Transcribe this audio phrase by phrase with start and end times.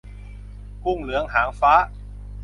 [0.83, 1.73] กุ้งเหลืองหางฟ้า